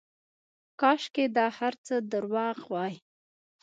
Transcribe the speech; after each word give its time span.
کاشکې 0.79 1.25
دا 1.35 1.47
هرڅه 1.57 1.95
درواغ 2.11 2.57
واى. 2.71 2.95